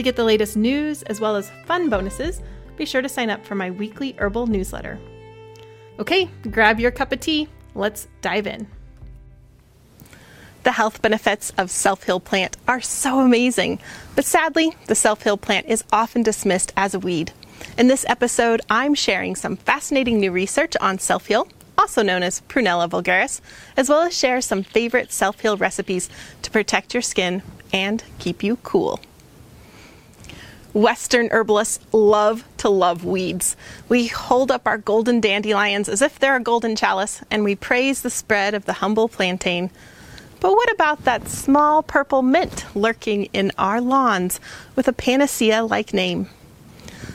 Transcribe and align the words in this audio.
To 0.00 0.02
get 0.02 0.16
the 0.16 0.24
latest 0.24 0.56
news 0.56 1.02
as 1.02 1.20
well 1.20 1.36
as 1.36 1.50
fun 1.66 1.90
bonuses, 1.90 2.40
be 2.78 2.86
sure 2.86 3.02
to 3.02 3.08
sign 3.10 3.28
up 3.28 3.44
for 3.44 3.54
my 3.54 3.70
weekly 3.70 4.14
herbal 4.18 4.46
newsletter. 4.46 4.98
Okay, 5.98 6.30
grab 6.50 6.80
your 6.80 6.90
cup 6.90 7.12
of 7.12 7.20
tea. 7.20 7.48
Let's 7.74 8.08
dive 8.22 8.46
in. 8.46 8.66
The 10.62 10.72
health 10.72 11.02
benefits 11.02 11.52
of 11.58 11.70
self 11.70 12.04
heal 12.04 12.18
plant 12.18 12.56
are 12.66 12.80
so 12.80 13.20
amazing, 13.20 13.78
but 14.16 14.24
sadly, 14.24 14.74
the 14.86 14.94
self 14.94 15.22
heal 15.22 15.36
plant 15.36 15.66
is 15.66 15.84
often 15.92 16.22
dismissed 16.22 16.72
as 16.78 16.94
a 16.94 16.98
weed. 16.98 17.32
In 17.76 17.88
this 17.88 18.06
episode, 18.08 18.62
I'm 18.70 18.94
sharing 18.94 19.36
some 19.36 19.58
fascinating 19.58 20.18
new 20.18 20.32
research 20.32 20.78
on 20.80 20.98
self 20.98 21.26
heal 21.26 21.46
also 21.76 22.02
known 22.02 22.22
as 22.22 22.40
Prunella 22.48 22.88
vulgaris, 22.88 23.42
as 23.76 23.90
well 23.90 24.00
as 24.00 24.16
share 24.16 24.40
some 24.40 24.62
favorite 24.62 25.12
self 25.12 25.40
heal 25.40 25.58
recipes 25.58 26.08
to 26.40 26.50
protect 26.50 26.94
your 26.94 27.02
skin 27.02 27.42
and 27.70 28.02
keep 28.18 28.42
you 28.42 28.56
cool. 28.62 28.98
Western 30.72 31.28
herbalists 31.30 31.84
love 31.92 32.44
to 32.58 32.68
love 32.68 33.04
weeds. 33.04 33.56
We 33.88 34.06
hold 34.06 34.50
up 34.50 34.66
our 34.66 34.78
golden 34.78 35.20
dandelions 35.20 35.88
as 35.88 36.00
if 36.00 36.18
they're 36.18 36.36
a 36.36 36.40
golden 36.40 36.76
chalice, 36.76 37.22
and 37.30 37.42
we 37.42 37.56
praise 37.56 38.02
the 38.02 38.10
spread 38.10 38.54
of 38.54 38.66
the 38.66 38.74
humble 38.74 39.08
plantain. 39.08 39.70
But 40.38 40.52
what 40.52 40.72
about 40.72 41.04
that 41.04 41.28
small 41.28 41.82
purple 41.82 42.22
mint 42.22 42.64
lurking 42.74 43.24
in 43.32 43.52
our 43.58 43.80
lawns 43.80 44.38
with 44.76 44.86
a 44.86 44.92
panacea 44.92 45.64
like 45.64 45.92
name? 45.92 46.28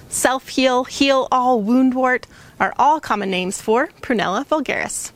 Self 0.10 0.50
heal, 0.50 0.84
heal 0.84 1.28
all, 1.32 1.62
woundwort 1.62 2.26
are 2.60 2.74
all 2.78 3.00
common 3.00 3.32
names 3.32 3.62
for 3.62 3.88
Prunella 4.02 4.46
vulgaris. 4.46 5.12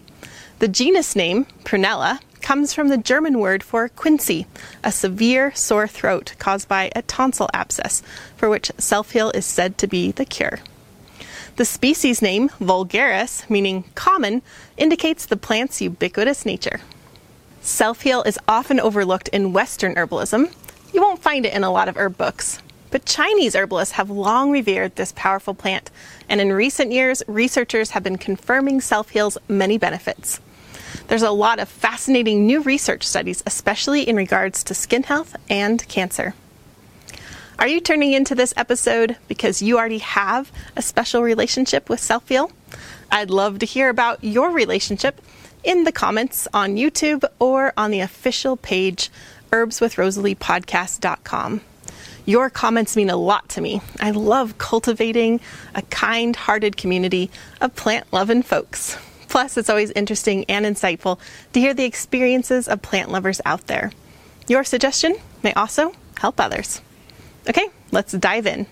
The 0.59 0.67
genus 0.67 1.15
name, 1.15 1.45
Prunella, 1.63 2.19
comes 2.49 2.73
from 2.73 2.87
the 2.87 2.97
German 2.97 3.37
word 3.37 3.61
for 3.61 3.87
quinsy, 3.89 4.47
a 4.83 4.91
severe 4.91 5.53
sore 5.53 5.87
throat 5.87 6.33
caused 6.39 6.67
by 6.67 6.89
a 6.95 7.03
tonsil 7.03 7.47
abscess, 7.53 8.01
for 8.35 8.49
which 8.49 8.71
self 8.79 9.11
heal 9.11 9.29
is 9.35 9.45
said 9.45 9.77
to 9.77 9.85
be 9.85 10.11
the 10.11 10.25
cure. 10.25 10.57
The 11.57 11.63
species 11.65 12.23
name, 12.23 12.49
vulgaris, 12.59 13.47
meaning 13.51 13.83
common, 13.93 14.41
indicates 14.77 15.27
the 15.27 15.37
plant's 15.37 15.79
ubiquitous 15.79 16.43
nature. 16.43 16.81
Self 17.61 18.01
heal 18.01 18.23
is 18.23 18.39
often 18.47 18.79
overlooked 18.79 19.27
in 19.27 19.53
Western 19.53 19.93
herbalism. 19.93 20.51
You 20.91 21.01
won't 21.01 21.21
find 21.21 21.45
it 21.45 21.53
in 21.53 21.63
a 21.63 21.71
lot 21.71 21.87
of 21.87 21.97
herb 21.97 22.17
books. 22.17 22.63
But 22.89 23.05
Chinese 23.05 23.55
herbalists 23.55 23.93
have 23.93 24.09
long 24.09 24.49
revered 24.49 24.95
this 24.95 25.13
powerful 25.15 25.53
plant, 25.53 25.91
and 26.27 26.41
in 26.41 26.51
recent 26.51 26.91
years, 26.91 27.21
researchers 27.27 27.91
have 27.91 28.01
been 28.01 28.17
confirming 28.17 28.81
self 28.81 29.11
heal's 29.11 29.37
many 29.47 29.77
benefits. 29.77 30.39
There's 31.09 31.23
a 31.23 31.31
lot 31.31 31.57
of 31.57 31.67
fascinating 31.67 32.45
new 32.45 32.61
research 32.61 33.03
studies, 33.03 33.41
especially 33.47 34.07
in 34.07 34.15
regards 34.15 34.63
to 34.65 34.75
skin 34.75 35.01
health 35.01 35.35
and 35.49 35.85
cancer. 35.87 36.35
Are 37.57 37.67
you 37.67 37.81
turning 37.81 38.13
into 38.13 38.35
this 38.35 38.53
episode 38.55 39.17
because 39.27 39.59
you 39.59 39.79
already 39.79 39.97
have 39.97 40.51
a 40.75 40.83
special 40.83 41.23
relationship 41.23 41.89
with 41.89 41.99
self 41.99 42.29
heal? 42.29 42.51
I'd 43.11 43.31
love 43.31 43.57
to 43.59 43.65
hear 43.65 43.89
about 43.89 44.23
your 44.23 44.51
relationship 44.51 45.19
in 45.63 45.83
the 45.83 45.91
comments 45.91 46.47
on 46.53 46.75
YouTube 46.75 47.23
or 47.39 47.73
on 47.75 47.89
the 47.89 48.01
official 48.01 48.55
page 48.55 49.09
herbswithrosaleepodcast.com. 49.51 51.61
Your 52.25 52.49
comments 52.51 52.95
mean 52.95 53.09
a 53.09 53.17
lot 53.17 53.49
to 53.49 53.61
me. 53.61 53.81
I 53.99 54.11
love 54.11 54.59
cultivating 54.59 55.39
a 55.73 55.81
kind 55.81 56.35
hearted 56.35 56.77
community 56.77 57.31
of 57.59 57.75
plant 57.75 58.05
loving 58.13 58.43
folks. 58.43 58.95
Plus, 59.29 59.57
it's 59.57 59.69
always 59.69 59.91
interesting 59.91 60.43
and 60.49 60.65
insightful 60.65 61.19
to 61.53 61.59
hear 61.59 61.73
the 61.73 61.85
experiences 61.85 62.67
of 62.67 62.81
plant 62.81 63.11
lovers 63.11 63.39
out 63.45 63.67
there. 63.67 63.91
Your 64.47 64.63
suggestion 64.63 65.15
may 65.43 65.53
also 65.53 65.93
help 66.17 66.39
others. 66.39 66.81
Okay, 67.47 67.69
let's 67.91 68.13
dive 68.13 68.47
in. 68.47 68.65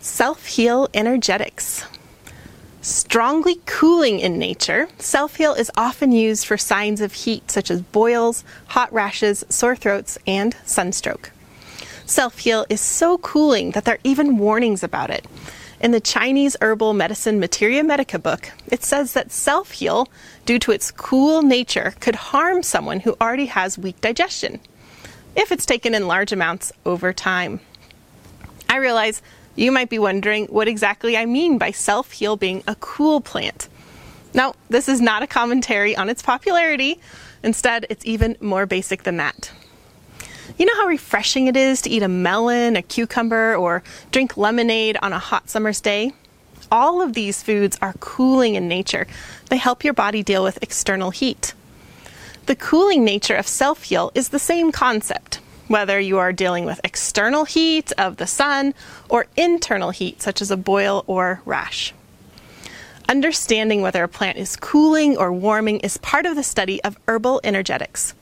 Self 0.00 0.46
heal 0.46 0.88
energetics. 0.94 1.84
Strongly 2.82 3.60
cooling 3.66 4.20
in 4.20 4.38
nature, 4.38 4.88
self 4.98 5.36
heal 5.36 5.54
is 5.54 5.70
often 5.76 6.12
used 6.12 6.46
for 6.46 6.56
signs 6.56 7.00
of 7.00 7.14
heat 7.14 7.50
such 7.50 7.70
as 7.70 7.80
boils, 7.80 8.44
hot 8.68 8.92
rashes, 8.92 9.44
sore 9.48 9.74
throats, 9.74 10.18
and 10.26 10.54
sunstroke. 10.64 11.32
Self 12.06 12.38
heal 12.38 12.66
is 12.68 12.80
so 12.80 13.18
cooling 13.18 13.70
that 13.70 13.86
there 13.86 13.94
are 13.94 14.04
even 14.04 14.38
warnings 14.38 14.82
about 14.82 15.10
it. 15.10 15.26
In 15.84 15.90
the 15.90 16.00
Chinese 16.00 16.56
herbal 16.62 16.94
medicine 16.94 17.38
Materia 17.38 17.84
Medica 17.84 18.18
book, 18.18 18.50
it 18.68 18.82
says 18.82 19.12
that 19.12 19.30
self 19.30 19.72
heal, 19.72 20.08
due 20.46 20.58
to 20.60 20.72
its 20.72 20.90
cool 20.90 21.42
nature, 21.42 21.92
could 22.00 22.14
harm 22.14 22.62
someone 22.62 23.00
who 23.00 23.14
already 23.20 23.44
has 23.44 23.76
weak 23.76 24.00
digestion 24.00 24.60
if 25.36 25.52
it's 25.52 25.66
taken 25.66 25.94
in 25.94 26.08
large 26.08 26.32
amounts 26.32 26.72
over 26.86 27.12
time. 27.12 27.60
I 28.66 28.78
realize 28.78 29.20
you 29.56 29.70
might 29.70 29.90
be 29.90 29.98
wondering 29.98 30.46
what 30.46 30.68
exactly 30.68 31.18
I 31.18 31.26
mean 31.26 31.58
by 31.58 31.70
self 31.72 32.12
heal 32.12 32.36
being 32.38 32.62
a 32.66 32.76
cool 32.76 33.20
plant. 33.20 33.68
Now, 34.32 34.54
this 34.70 34.88
is 34.88 35.02
not 35.02 35.22
a 35.22 35.26
commentary 35.26 35.94
on 35.94 36.08
its 36.08 36.22
popularity. 36.22 36.98
Instead, 37.42 37.84
it's 37.90 38.06
even 38.06 38.38
more 38.40 38.64
basic 38.64 39.02
than 39.02 39.18
that. 39.18 39.52
You 40.58 40.66
know 40.66 40.74
how 40.76 40.86
refreshing 40.86 41.46
it 41.46 41.56
is 41.56 41.82
to 41.82 41.90
eat 41.90 42.02
a 42.02 42.08
melon, 42.08 42.76
a 42.76 42.82
cucumber, 42.82 43.56
or 43.56 43.82
drink 44.12 44.36
lemonade 44.36 44.96
on 45.02 45.12
a 45.12 45.18
hot 45.18 45.48
summer's 45.48 45.80
day? 45.80 46.12
All 46.70 47.02
of 47.02 47.14
these 47.14 47.42
foods 47.42 47.78
are 47.80 47.94
cooling 48.00 48.54
in 48.54 48.68
nature. 48.68 49.06
They 49.48 49.56
help 49.56 49.84
your 49.84 49.94
body 49.94 50.22
deal 50.22 50.42
with 50.42 50.62
external 50.62 51.10
heat. 51.10 51.54
The 52.46 52.56
cooling 52.56 53.04
nature 53.04 53.36
of 53.36 53.46
self 53.46 53.84
heal 53.84 54.12
is 54.14 54.28
the 54.28 54.38
same 54.38 54.70
concept, 54.70 55.40
whether 55.66 55.98
you 55.98 56.18
are 56.18 56.32
dealing 56.32 56.64
with 56.66 56.80
external 56.84 57.44
heat 57.44 57.92
of 57.96 58.16
the 58.16 58.26
sun 58.26 58.74
or 59.08 59.26
internal 59.36 59.90
heat, 59.90 60.20
such 60.20 60.42
as 60.42 60.50
a 60.50 60.56
boil 60.56 61.04
or 61.06 61.40
rash. 61.44 61.94
Understanding 63.08 63.82
whether 63.82 64.02
a 64.02 64.08
plant 64.08 64.38
is 64.38 64.56
cooling 64.56 65.16
or 65.16 65.32
warming 65.32 65.80
is 65.80 65.98
part 65.98 66.26
of 66.26 66.36
the 66.36 66.42
study 66.42 66.82
of 66.84 66.98
herbal 67.06 67.40
energetics. 67.44 68.14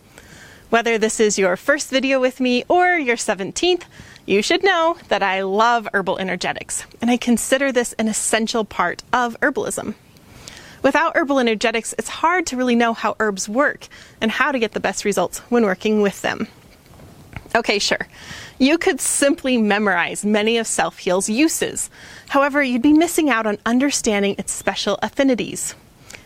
Whether 0.73 0.97
this 0.97 1.21
is 1.21 1.39
your 1.39 1.59
first 1.59 1.91
video 1.91 2.19
with 2.19 2.41
me 2.41 2.65
or 2.67 2.97
your 2.97 3.17
17th, 3.17 3.83
you 4.25 4.41
should 4.41 4.65
know 4.65 4.97
that 5.09 5.23
I 5.23 5.43
love 5.43 5.87
herbal 5.93 6.17
energetics, 6.17 6.87
and 7.03 7.11
I 7.11 7.19
consider 7.19 7.71
this 7.71 7.93
an 7.99 8.09
essential 8.09 8.65
part 8.65 9.03
of 9.13 9.39
herbalism. 9.41 9.95
Without 10.83 11.15
herbal 11.15 11.41
energetics, 11.41 11.95
it's 11.99 12.09
hard 12.09 12.47
to 12.47 12.57
really 12.57 12.75
know 12.75 12.95
how 12.95 13.17
herbs 13.21 13.51
work 13.51 13.87
and 14.19 14.31
how 14.31 14.51
to 14.51 14.59
get 14.59 14.73
the 14.73 14.81
best 14.81 15.05
results 15.05 15.41
when 15.51 15.65
working 15.65 16.01
with 16.01 16.23
them. 16.23 16.49
Okay, 17.55 17.79
sure. 17.79 18.09
You 18.59 18.79
could 18.79 18.99
simply 18.99 19.59
memorize 19.59 20.25
many 20.25 20.57
of 20.57 20.67
self 20.67 20.97
heal's 20.97 21.29
uses. 21.29 21.91
However, 22.31 22.63
you'd 22.63 22.81
be 22.81 22.95
missing 22.95 23.29
out 23.29 23.47
on 23.47 23.59
understanding 23.67 24.37
its 24.39 24.53
special 24.53 24.99
affinities. 25.03 25.75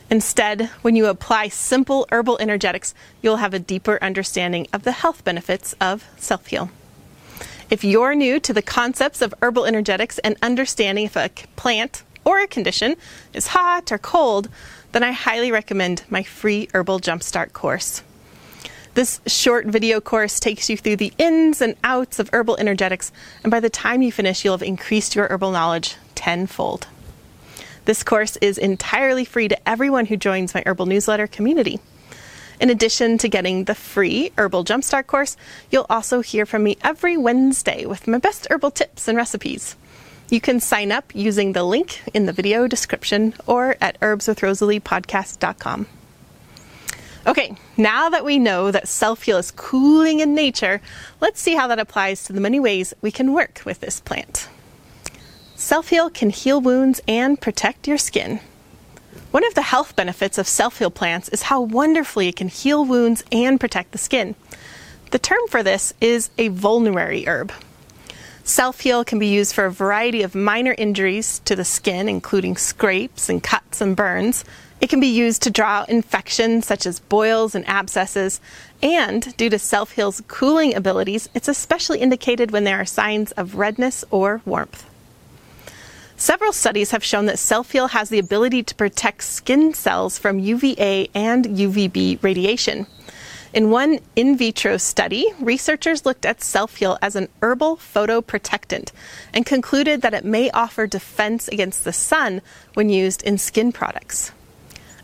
Instead, 0.08 0.67
when 0.82 0.94
you 0.94 1.06
apply 1.06 1.49
simple 1.49 2.06
herbal 2.12 2.38
energetics, 2.38 2.94
you'll 3.23 3.38
have 3.38 3.55
a 3.55 3.58
deeper 3.58 3.99
understanding 4.00 4.67
of 4.73 4.85
the 4.85 4.93
health 4.93 5.25
benefits 5.25 5.75
of 5.81 6.05
self 6.17 6.47
heal. 6.47 6.70
If 7.69 7.82
you're 7.82 8.14
new 8.14 8.38
to 8.41 8.53
the 8.53 8.62
concepts 8.62 9.20
of 9.20 9.35
herbal 9.43 9.64
energetics 9.64 10.19
and 10.19 10.37
understanding 10.41 11.06
if 11.06 11.17
a 11.17 11.31
plant 11.56 12.05
or 12.25 12.38
a 12.41 12.47
condition 12.47 12.97
is 13.32 13.49
hot 13.49 13.91
or 13.91 13.99
cold, 13.99 14.49
then 14.93 15.03
I 15.03 15.11
highly 15.12 15.50
recommend 15.50 16.05
my 16.08 16.23
free 16.23 16.69
Herbal 16.73 17.00
Jumpstart 17.00 17.53
course. 17.53 18.03
This 18.94 19.20
short 19.26 19.67
video 19.67 20.00
course 20.00 20.41
takes 20.41 20.70
you 20.70 20.76
through 20.76 20.97
the 20.97 21.12
ins 21.19 21.61
and 21.61 21.75
outs 21.85 22.19
of 22.19 22.31
herbal 22.32 22.56
energetics, 22.56 23.12
and 23.43 23.50
by 23.50 23.61
the 23.61 23.69
time 23.69 24.00
you 24.00 24.11
finish, 24.11 24.44
you'll 24.44 24.56
have 24.56 24.62
increased 24.62 25.14
your 25.14 25.29
herbal 25.29 25.50
knowledge 25.50 25.97
tenfold. 26.14 26.87
This 27.86 28.02
course 28.02 28.36
is 28.38 28.58
entirely 28.58 29.24
free 29.24 29.46
to 29.46 29.68
everyone 29.68 30.06
who 30.06 30.16
joins 30.16 30.54
my 30.54 30.62
herbal 30.66 30.86
newsletter 30.86 31.28
community. 31.28 31.78
In 32.60 32.68
addition 32.68 33.16
to 33.18 33.28
getting 33.28 33.64
the 33.64 33.76
free 33.76 34.32
Herbal 34.36 34.64
Jumpstart 34.64 35.06
course, 35.06 35.36
you'll 35.70 35.86
also 35.88 36.20
hear 36.20 36.46
from 36.46 36.64
me 36.64 36.78
every 36.82 37.16
Wednesday 37.16 37.86
with 37.86 38.08
my 38.08 38.18
best 38.18 38.48
herbal 38.50 38.72
tips 38.72 39.06
and 39.06 39.16
recipes. 39.16 39.76
You 40.30 40.40
can 40.40 40.58
sign 40.58 40.90
up 40.90 41.14
using 41.14 41.52
the 41.52 41.62
link 41.62 42.02
in 42.12 42.26
the 42.26 42.32
video 42.32 42.66
description 42.66 43.34
or 43.46 43.76
at 43.80 44.00
herbswithrosaleepodcast.com. 44.00 45.86
Okay, 47.24 47.54
now 47.76 48.08
that 48.08 48.24
we 48.24 48.40
know 48.40 48.72
that 48.72 48.88
self 48.88 49.22
heal 49.22 49.36
is 49.38 49.52
cooling 49.52 50.18
in 50.18 50.34
nature, 50.34 50.80
let's 51.20 51.40
see 51.40 51.54
how 51.54 51.68
that 51.68 51.78
applies 51.78 52.24
to 52.24 52.32
the 52.32 52.40
many 52.40 52.58
ways 52.58 52.94
we 53.00 53.12
can 53.12 53.32
work 53.32 53.62
with 53.64 53.78
this 53.78 54.00
plant. 54.00 54.48
Self 55.58 55.88
heal 55.88 56.11
can 56.11 56.29
heal 56.29 56.61
wounds 56.61 57.00
and 57.08 57.41
protect 57.41 57.88
your 57.88 57.97
skin. 57.97 58.41
One 59.31 59.43
of 59.43 59.55
the 59.55 59.62
health 59.62 59.97
benefits 59.97 60.37
of 60.37 60.47
self 60.47 60.79
heal 60.79 60.91
plants 60.91 61.31
is 61.31 61.44
how 61.44 61.62
wonderfully 61.62 62.29
it 62.29 62.37
can 62.37 62.49
heal 62.49 62.85
wounds 62.85 63.25
and 63.32 63.58
protect 63.58 63.93
the 63.93 63.99
skin. 63.99 64.35
The 65.12 65.19
term 65.19 65.41
for 65.49 65.62
this 65.62 65.94
is 65.99 66.29
a 66.37 66.49
vulnerary 66.49 67.26
herb. 67.26 67.53
Self 68.44 68.81
heal 68.81 69.03
can 69.03 69.19
be 69.19 69.29
used 69.29 69.55
for 69.55 69.64
a 69.64 69.73
variety 69.73 70.20
of 70.20 70.35
minor 70.35 70.75
injuries 70.76 71.38
to 71.47 71.56
the 71.56 71.64
skin, 71.64 72.06
including 72.06 72.58
scrapes 72.58 73.31
and 73.31 73.43
cuts 73.43 73.81
and 73.81 73.97
burns. 73.97 74.44
It 74.82 74.91
can 74.91 75.00
be 75.00 75.06
used 75.06 75.41
to 75.44 75.50
draw 75.50 75.79
out 75.79 75.88
infections 75.88 76.67
such 76.67 76.85
as 76.85 77.00
boils 77.00 77.55
and 77.55 77.67
abscesses, 77.67 78.43
and 78.82 79.35
due 79.38 79.49
to 79.49 79.58
self 79.58 79.93
heal's 79.93 80.23
cooling 80.29 80.75
abilities, 80.75 81.31
it's 81.32 81.49
especially 81.49 82.00
indicated 82.00 82.50
when 82.50 82.64
there 82.64 82.79
are 82.79 82.85
signs 82.85 83.32
of 83.32 83.55
redness 83.55 84.05
or 84.11 84.43
warmth. 84.44 84.85
Several 86.18 86.52
studies 86.52 86.92
have 86.92 87.04
shown 87.04 87.26
that 87.26 87.38
self 87.38 87.72
heal 87.72 87.88
has 87.88 88.08
the 88.08 88.18
ability 88.18 88.62
to 88.62 88.74
protect 88.74 89.22
skin 89.22 89.74
cells 89.74 90.18
from 90.18 90.38
UVA 90.38 91.10
and 91.14 91.44
UVB 91.44 92.22
radiation. 92.22 92.86
In 93.52 93.70
one 93.70 93.98
in 94.16 94.34
vitro 94.34 94.78
study, 94.78 95.26
researchers 95.38 96.06
looked 96.06 96.24
at 96.24 96.42
self 96.42 96.76
heal 96.76 96.96
as 97.02 97.16
an 97.16 97.28
herbal 97.42 97.76
photoprotectant 97.76 98.92
and 99.34 99.44
concluded 99.44 100.00
that 100.00 100.14
it 100.14 100.24
may 100.24 100.50
offer 100.52 100.86
defense 100.86 101.48
against 101.48 101.84
the 101.84 101.92
sun 101.92 102.40
when 102.72 102.88
used 102.88 103.22
in 103.22 103.36
skin 103.36 103.70
products. 103.70 104.32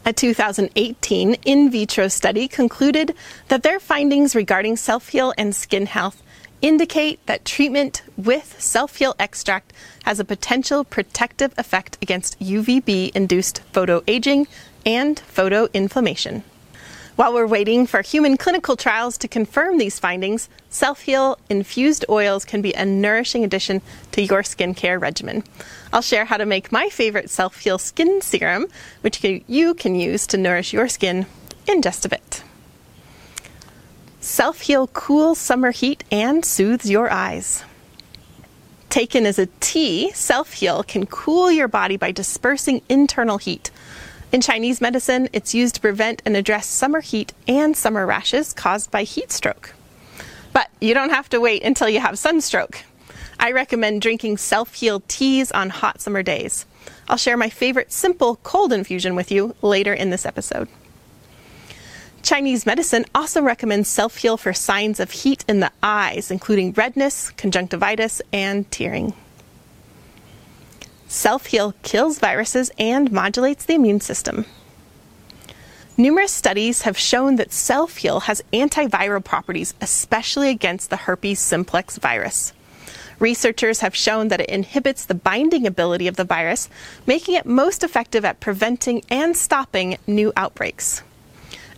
A 0.07 0.15
2018 0.15 1.35
in 1.45 1.71
vitro 1.71 2.09
study 2.09 2.49
concluded 2.49 3.15
that 3.49 3.63
their 3.63 3.79
findings 3.79 4.35
regarding 4.35 4.77
self 4.77 5.09
heal 5.09 5.35
and 5.37 5.55
skin 5.55 5.85
health 5.85 6.23
indicate 6.63 7.25
that 7.27 7.45
treatment 7.45 8.03
with 8.17 8.61
self 8.61 8.97
heal 8.97 9.15
extract 9.19 9.73
has 10.05 10.19
a 10.19 10.25
potential 10.25 10.85
protective 10.85 11.53
effect 11.59 11.99
against 12.01 12.39
UVB 12.41 13.11
induced 13.15 13.61
photoaging 13.73 14.47
and 14.87 15.21
photoinflammation. 15.35 16.43
While 17.15 17.35
we're 17.35 17.47
waiting 17.47 17.87
for 17.87 18.01
human 18.01 18.39
clinical 18.39 18.75
trials 18.75 19.19
to 19.19 19.29
confirm 19.29 19.77
these 19.77 19.99
findings, 19.99 20.49
Self 20.71 21.03
Heal 21.03 21.39
infused 21.51 22.07
oils 22.09 22.47
can 22.47 22.63
be 22.63 22.73
a 22.73 22.87
nourishing 22.87 23.45
addition 23.45 23.83
to 24.13 24.23
your 24.23 24.43
skincare 24.43 24.99
regimen. 24.99 25.45
I'll 25.93 26.01
share 26.01 26.25
how 26.25 26.39
to 26.39 26.47
make 26.47 26.73
my 26.73 26.89
favorite 26.89 27.29
Self 27.29 27.59
Heal 27.61 27.77
skin 27.77 28.23
serum, 28.23 28.67
which 29.03 29.23
you 29.23 29.75
can 29.75 29.95
use 29.95 30.27
to 30.29 30.39
nourish 30.39 30.73
your 30.73 30.89
skin 30.89 31.27
in 31.67 31.83
just 31.83 32.07
a 32.07 32.09
bit. 32.09 32.43
Self 34.23 34.61
Heal 34.61 34.87
cools 34.87 35.37
summer 35.41 35.73
heat 35.73 36.05
and 36.13 36.45
soothes 36.45 36.89
your 36.89 37.11
eyes. 37.11 37.65
Taken 38.89 39.27
as 39.27 39.37
a 39.37 39.47
tea, 39.59 40.13
Self 40.13 40.53
Heal 40.53 40.85
can 40.85 41.07
cool 41.07 41.51
your 41.51 41.67
body 41.67 41.97
by 41.97 42.13
dispersing 42.13 42.83
internal 42.89 43.39
heat. 43.39 43.73
In 44.31 44.41
Chinese 44.41 44.81
medicine, 44.81 45.29
it's 45.33 45.57
used 45.57 45.75
to 45.75 45.81
prevent 45.81 46.23
and 46.25 46.37
address 46.37 46.69
summer 46.69 47.01
heat 47.01 47.33
and 47.49 47.77
summer 47.77 48.07
rashes 48.07 48.53
caused 48.53 48.93
by 48.93 49.03
heat 49.03 49.33
stroke. 49.33 49.75
But 50.53 50.71
you 50.81 50.95
don't 50.95 51.11
have 51.11 51.29
to 51.31 51.41
wait 51.41 51.65
until 51.65 51.89
you 51.89 51.99
have 51.99 52.17
sunstroke. 52.17 52.85
I 53.41 53.51
recommend 53.51 54.03
drinking 54.03 54.37
self 54.37 54.75
heal 54.75 55.03
teas 55.09 55.51
on 55.51 55.69
hot 55.69 56.01
summer 56.01 56.23
days. 56.23 56.65
I'll 57.09 57.17
share 57.17 57.37
my 57.37 57.49
favorite 57.49 57.91
simple 57.91 58.37
cold 58.45 58.73
infusion 58.73 59.17
with 59.17 59.33
you 59.33 59.57
later 59.63 59.93
in 59.93 60.11
this 60.11 60.25
episode. 60.25 60.69
Chinese 62.23 62.65
medicine 62.67 63.05
also 63.15 63.43
recommends 63.43 63.89
self 63.89 64.17
heal 64.17 64.37
for 64.37 64.53
signs 64.53 65.01
of 65.01 65.11
heat 65.11 65.45
in 65.49 65.59
the 65.61 65.73
eyes, 65.83 66.31
including 66.31 66.73
redness, 66.73 67.31
conjunctivitis, 67.33 68.23
and 68.33 68.71
tearing. 68.71 69.13
Self 71.09 71.47
heal 71.47 71.75
kills 71.83 72.21
viruses 72.21 72.71
and 72.79 73.11
modulates 73.11 73.65
the 73.65 73.75
immune 73.75 74.01
system. 74.01 74.47
Numerous 75.97 76.33
studies 76.33 76.83
have 76.83 76.97
shown 76.97 77.37
that 77.37 77.53
self 77.53 77.99
heal 77.99 78.21
has 78.21 78.43
antiviral 78.53 79.23
properties, 79.23 79.75
especially 79.81 80.49
against 80.49 80.91
the 80.91 80.97
herpes 80.97 81.41
simplex 81.41 81.99
virus. 81.99 82.53
Researchers 83.19 83.81
have 83.81 83.95
shown 83.95 84.29
that 84.29 84.41
it 84.41 84.49
inhibits 84.49 85.05
the 85.05 85.15
binding 85.15 85.67
ability 85.67 86.07
of 86.07 86.17
the 86.17 86.25
virus, 86.25 86.69
making 87.07 87.35
it 87.35 87.47
most 87.47 87.85
effective 87.85 88.25
at 88.25 88.41
preventing 88.41 89.03
and 89.11 89.37
stopping 89.37 89.99
new 90.07 90.33
outbreaks. 90.37 91.03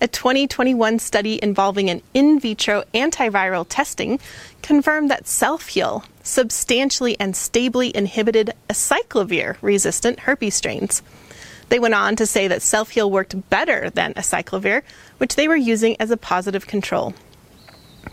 A 0.00 0.08
2021 0.08 0.98
study 0.98 1.38
involving 1.42 1.88
an 1.88 2.02
in 2.14 2.40
vitro 2.40 2.82
antiviral 2.92 3.64
testing 3.68 4.18
confirmed 4.62 5.10
that 5.10 5.28
self 5.28 5.68
heal 5.68 6.04
substantially 6.22 7.18
and 7.20 7.36
stably 7.36 7.94
inhibited 7.96 8.52
acyclovir 8.68 9.56
resistant 9.62 10.20
herpes 10.20 10.54
strains. 10.54 11.02
They 11.68 11.78
went 11.78 11.94
on 11.94 12.16
to 12.16 12.26
say 12.26 12.48
that 12.48 12.62
self 12.62 12.90
heal 12.90 13.10
worked 13.10 13.48
better 13.50 13.90
than 13.90 14.14
acyclovir, 14.14 14.82
which 15.18 15.36
they 15.36 15.48
were 15.48 15.56
using 15.56 15.96
as 16.00 16.10
a 16.10 16.16
positive 16.16 16.66
control. 16.66 17.14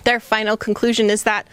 Their 0.03 0.19
final 0.19 0.57
conclusion 0.57 1.09
is 1.09 1.23
that, 1.23 1.47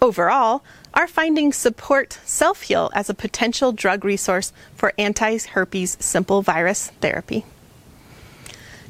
overall, 0.00 0.62
our 0.94 1.06
findings 1.06 1.56
support 1.56 2.18
self 2.24 2.62
heal 2.62 2.90
as 2.94 3.08
a 3.08 3.14
potential 3.14 3.72
drug 3.72 4.04
resource 4.04 4.52
for 4.74 4.92
anti 4.98 5.38
herpes 5.38 5.96
simple 6.00 6.42
virus 6.42 6.88
therapy. 7.00 7.44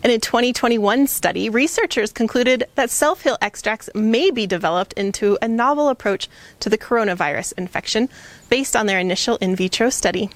In 0.03 0.11
a 0.11 0.19
2021 0.19 1.09
study, 1.09 1.51
researchers 1.51 2.11
concluded 2.11 2.65
that 2.75 2.89
self 2.89 3.21
heal 3.21 3.37
extracts 3.43 3.91
may 3.95 4.31
be 4.31 4.47
developed 4.47 4.95
into 4.95 5.37
a 5.43 5.49
novel 5.49 5.91
approach 5.91 6.27
to 6.61 6.71
the 6.71 6.79
coronavirus 6.79 7.53
infection 7.59 8.09
based 8.49 8.75
on 8.75 8.87
their 8.87 8.99
initial 8.99 9.37
in 9.43 9.55
vitro 9.55 9.91
study. 9.91 10.31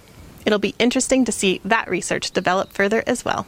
It'll 0.45 0.59
be 0.59 0.75
interesting 0.79 1.25
to 1.25 1.33
see 1.33 1.63
that 1.65 1.89
research 1.89 2.33
develop 2.33 2.75
further 2.75 3.03
as 3.07 3.25
well. 3.25 3.47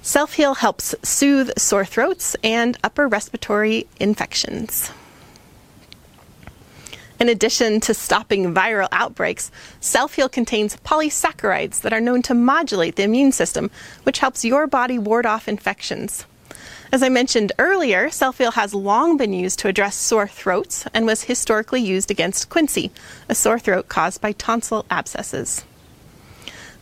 Self 0.00 0.32
heal 0.32 0.54
helps 0.54 0.94
soothe 1.02 1.50
sore 1.58 1.84
throats 1.84 2.36
and 2.42 2.78
upper 2.82 3.06
respiratory 3.06 3.86
infections. 4.00 4.92
In 7.24 7.30
addition 7.30 7.80
to 7.80 7.94
stopping 7.94 8.52
viral 8.52 8.88
outbreaks, 8.92 9.50
Self 9.80 10.12
Heal 10.16 10.28
contains 10.28 10.76
polysaccharides 10.84 11.80
that 11.80 11.94
are 11.94 11.98
known 11.98 12.20
to 12.20 12.34
modulate 12.34 12.96
the 12.96 13.02
immune 13.02 13.32
system, 13.32 13.70
which 14.02 14.18
helps 14.18 14.44
your 14.44 14.66
body 14.66 14.98
ward 14.98 15.24
off 15.24 15.48
infections. 15.48 16.26
As 16.92 17.02
I 17.02 17.08
mentioned 17.08 17.52
earlier, 17.58 18.10
Self 18.10 18.36
Heal 18.36 18.50
has 18.50 18.74
long 18.74 19.16
been 19.16 19.32
used 19.32 19.58
to 19.60 19.68
address 19.68 19.96
sore 19.96 20.28
throats 20.28 20.84
and 20.92 21.06
was 21.06 21.22
historically 21.22 21.80
used 21.80 22.10
against 22.10 22.50
quinsy, 22.50 22.90
a 23.26 23.34
sore 23.34 23.58
throat 23.58 23.88
caused 23.88 24.20
by 24.20 24.32
tonsil 24.32 24.84
abscesses. 24.90 25.64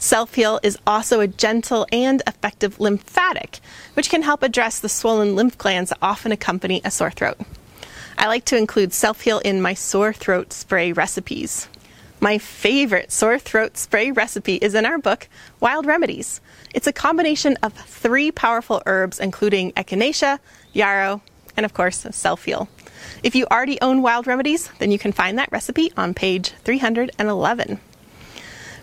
Self 0.00 0.34
Heal 0.34 0.58
is 0.64 0.76
also 0.84 1.20
a 1.20 1.28
gentle 1.28 1.86
and 1.92 2.20
effective 2.26 2.80
lymphatic, 2.80 3.60
which 3.94 4.10
can 4.10 4.22
help 4.22 4.42
address 4.42 4.80
the 4.80 4.88
swollen 4.88 5.36
lymph 5.36 5.56
glands 5.56 5.90
that 5.90 5.98
often 6.02 6.32
accompany 6.32 6.80
a 6.84 6.90
sore 6.90 7.12
throat. 7.12 7.38
I 8.22 8.28
like 8.28 8.44
to 8.44 8.56
include 8.56 8.92
self 8.92 9.22
heal 9.22 9.40
in 9.40 9.60
my 9.60 9.74
sore 9.74 10.12
throat 10.12 10.52
spray 10.52 10.92
recipes. 10.92 11.66
My 12.20 12.38
favorite 12.38 13.10
sore 13.10 13.40
throat 13.40 13.76
spray 13.76 14.12
recipe 14.12 14.54
is 14.54 14.76
in 14.76 14.86
our 14.86 14.96
book, 14.96 15.28
Wild 15.58 15.86
Remedies. 15.86 16.40
It's 16.72 16.86
a 16.86 16.92
combination 16.92 17.58
of 17.64 17.72
three 17.72 18.30
powerful 18.30 18.80
herbs, 18.86 19.18
including 19.18 19.72
echinacea, 19.72 20.38
yarrow, 20.72 21.20
and 21.56 21.66
of 21.66 21.74
course, 21.74 22.06
self 22.12 22.44
heal. 22.44 22.68
If 23.24 23.34
you 23.34 23.44
already 23.46 23.80
own 23.80 24.02
Wild 24.02 24.28
Remedies, 24.28 24.70
then 24.78 24.92
you 24.92 25.00
can 25.00 25.10
find 25.10 25.36
that 25.38 25.50
recipe 25.50 25.92
on 25.96 26.14
page 26.14 26.50
311. 26.62 27.80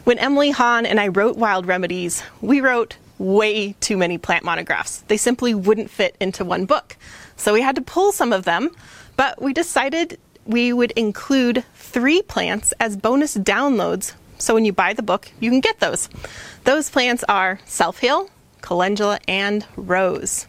When 0.03 0.19
Emily 0.19 0.51
Han 0.51 0.85
and 0.85 0.99
I 0.99 1.07
wrote 1.07 1.37
Wild 1.37 1.65
Remedies, 1.65 2.23
we 2.41 2.59
wrote 2.59 2.97
way 3.17 3.73
too 3.79 3.95
many 3.95 4.17
plant 4.17 4.43
monographs. 4.43 4.99
They 5.07 5.17
simply 5.17 5.53
wouldn't 5.53 5.89
fit 5.89 6.17
into 6.19 6.43
one 6.43 6.65
book. 6.65 6.97
So 7.37 7.53
we 7.53 7.61
had 7.61 7.75
to 7.75 7.81
pull 7.81 8.11
some 8.11 8.33
of 8.33 8.43
them 8.43 8.71
but 9.19 9.41
we 9.41 9.51
decided 9.51 10.17
we 10.45 10.71
would 10.71 10.91
include 10.91 11.65
three 11.75 12.21
plants 12.21 12.73
as 12.79 12.95
bonus 12.95 13.35
downloads. 13.35 14.13
So 14.37 14.53
when 14.53 14.63
you 14.63 14.71
buy 14.71 14.93
the 14.93 15.03
book, 15.03 15.29
you 15.41 15.49
can 15.49 15.59
get 15.59 15.81
those. 15.81 16.07
Those 16.63 16.89
plants 16.89 17.25
are 17.27 17.59
self 17.65 17.99
heal, 17.99 18.29
calendula, 18.61 19.19
and 19.27 19.65
rose. 19.75 20.47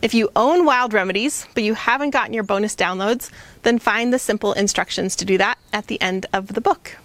If 0.00 0.14
you 0.14 0.30
own 0.36 0.64
Wild 0.64 0.92
Remedies, 0.92 1.48
but 1.54 1.64
you 1.64 1.74
haven't 1.74 2.10
gotten 2.10 2.32
your 2.32 2.44
bonus 2.44 2.76
downloads, 2.76 3.32
then 3.62 3.80
find 3.80 4.12
the 4.12 4.20
simple 4.20 4.52
instructions 4.52 5.16
to 5.16 5.24
do 5.24 5.36
that 5.38 5.58
at 5.72 5.88
the 5.88 6.00
end 6.00 6.26
of 6.32 6.54
the 6.54 6.60
book. 6.60 6.96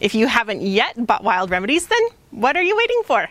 If 0.00 0.14
you 0.14 0.26
haven't 0.26 0.62
yet 0.62 1.06
bought 1.06 1.22
Wild 1.22 1.50
Remedies, 1.50 1.88
then 1.88 2.02
what 2.30 2.56
are 2.56 2.62
you 2.62 2.78
waiting 2.78 3.02
for? 3.04 3.28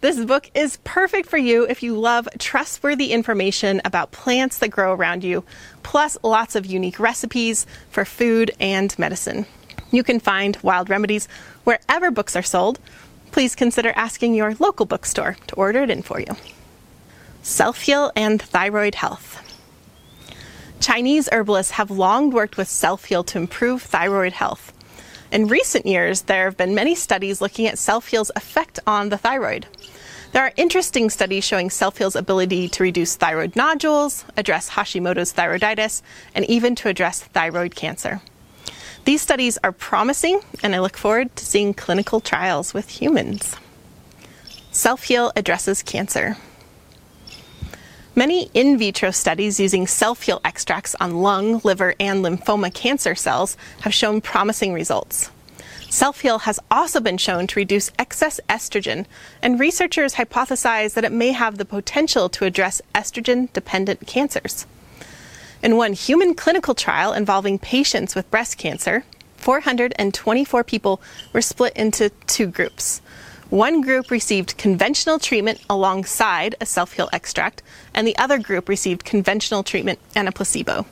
This 0.00 0.24
book 0.24 0.48
is 0.54 0.78
perfect 0.84 1.28
for 1.28 1.38
you 1.38 1.66
if 1.66 1.82
you 1.82 1.98
love 1.98 2.28
trustworthy 2.38 3.10
information 3.10 3.80
about 3.84 4.12
plants 4.12 4.58
that 4.58 4.68
grow 4.68 4.94
around 4.94 5.24
you, 5.24 5.42
plus 5.82 6.16
lots 6.22 6.54
of 6.54 6.64
unique 6.64 7.00
recipes 7.00 7.66
for 7.90 8.04
food 8.04 8.52
and 8.60 8.96
medicine. 8.96 9.44
You 9.90 10.04
can 10.04 10.20
find 10.20 10.56
Wild 10.62 10.88
Remedies 10.88 11.26
wherever 11.64 12.12
books 12.12 12.36
are 12.36 12.42
sold. 12.42 12.78
Please 13.32 13.56
consider 13.56 13.92
asking 13.96 14.34
your 14.34 14.54
local 14.60 14.86
bookstore 14.86 15.36
to 15.48 15.54
order 15.56 15.82
it 15.82 15.90
in 15.90 16.02
for 16.02 16.20
you. 16.20 16.36
Self 17.42 17.80
Heal 17.82 18.12
and 18.14 18.40
Thyroid 18.40 18.94
Health. 18.94 19.42
Chinese 20.78 21.28
herbalists 21.32 21.72
have 21.72 21.90
long 21.90 22.30
worked 22.30 22.56
with 22.56 22.68
Self 22.68 23.06
Heal 23.06 23.24
to 23.24 23.38
improve 23.38 23.82
thyroid 23.82 24.34
health. 24.34 24.72
In 25.30 25.46
recent 25.46 25.84
years, 25.84 26.22
there 26.22 26.46
have 26.46 26.56
been 26.56 26.74
many 26.74 26.94
studies 26.94 27.40
looking 27.40 27.66
at 27.66 27.78
Self 27.78 28.08
Heal's 28.08 28.30
effect 28.34 28.80
on 28.86 29.10
the 29.10 29.18
thyroid. 29.18 29.66
There 30.32 30.42
are 30.42 30.52
interesting 30.56 31.10
studies 31.10 31.44
showing 31.44 31.68
Self 31.68 31.98
Heal's 31.98 32.16
ability 32.16 32.68
to 32.68 32.82
reduce 32.82 33.14
thyroid 33.14 33.54
nodules, 33.54 34.24
address 34.38 34.70
Hashimoto's 34.70 35.34
thyroiditis, 35.34 36.00
and 36.34 36.46
even 36.46 36.74
to 36.76 36.88
address 36.88 37.22
thyroid 37.22 37.74
cancer. 37.74 38.22
These 39.04 39.20
studies 39.20 39.58
are 39.62 39.72
promising, 39.72 40.40
and 40.62 40.74
I 40.74 40.80
look 40.80 40.96
forward 40.96 41.34
to 41.36 41.44
seeing 41.44 41.74
clinical 41.74 42.20
trials 42.20 42.72
with 42.72 42.88
humans. 42.88 43.54
Self 44.70 45.04
Heal 45.04 45.32
addresses 45.36 45.82
cancer. 45.82 46.36
Many 48.18 48.50
in 48.52 48.78
vitro 48.78 49.12
studies 49.12 49.60
using 49.60 49.86
self 49.86 50.22
heal 50.22 50.40
extracts 50.44 50.96
on 50.96 51.22
lung, 51.22 51.60
liver, 51.62 51.94
and 52.00 52.24
lymphoma 52.24 52.74
cancer 52.74 53.14
cells 53.14 53.56
have 53.82 53.94
shown 53.94 54.20
promising 54.20 54.72
results. 54.72 55.30
Self 55.88 56.22
heal 56.22 56.40
has 56.40 56.58
also 56.68 56.98
been 56.98 57.16
shown 57.16 57.46
to 57.46 57.60
reduce 57.60 57.92
excess 57.96 58.40
estrogen, 58.48 59.06
and 59.40 59.60
researchers 59.60 60.14
hypothesize 60.14 60.94
that 60.94 61.04
it 61.04 61.12
may 61.12 61.30
have 61.30 61.58
the 61.58 61.64
potential 61.64 62.28
to 62.30 62.44
address 62.44 62.82
estrogen 62.92 63.52
dependent 63.52 64.04
cancers. 64.08 64.66
In 65.62 65.76
one 65.76 65.92
human 65.92 66.34
clinical 66.34 66.74
trial 66.74 67.12
involving 67.12 67.56
patients 67.60 68.16
with 68.16 68.28
breast 68.32 68.58
cancer, 68.58 69.04
424 69.36 70.64
people 70.64 71.00
were 71.32 71.40
split 71.40 71.76
into 71.76 72.10
two 72.26 72.48
groups. 72.48 73.00
One 73.50 73.80
group 73.80 74.10
received 74.10 74.58
conventional 74.58 75.18
treatment 75.18 75.62
alongside 75.70 76.54
a 76.60 76.66
self 76.66 76.92
heal 76.92 77.08
extract, 77.14 77.62
and 77.94 78.06
the 78.06 78.16
other 78.18 78.38
group 78.38 78.68
received 78.68 79.06
conventional 79.06 79.62
treatment 79.62 79.98
and 80.14 80.28
a 80.28 80.32
placebo. 80.32 80.84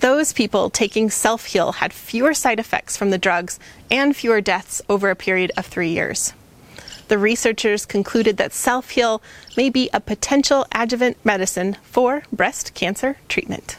Those 0.00 0.32
people 0.32 0.70
taking 0.70 1.08
self 1.08 1.46
heal 1.46 1.72
had 1.72 1.92
fewer 1.92 2.34
side 2.34 2.58
effects 2.58 2.96
from 2.96 3.10
the 3.10 3.18
drugs 3.18 3.60
and 3.92 4.16
fewer 4.16 4.40
deaths 4.40 4.82
over 4.88 5.08
a 5.08 5.14
period 5.14 5.52
of 5.56 5.66
three 5.66 5.90
years. 5.90 6.32
The 7.06 7.18
researchers 7.18 7.86
concluded 7.86 8.38
that 8.38 8.52
self 8.52 8.90
heal 8.90 9.22
may 9.56 9.70
be 9.70 9.88
a 9.92 10.00
potential 10.00 10.66
adjuvant 10.72 11.16
medicine 11.24 11.76
for 11.84 12.24
breast 12.32 12.74
cancer 12.74 13.18
treatment. 13.28 13.76